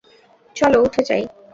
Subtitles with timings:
[0.55, 1.23] চলো উঠে যাই।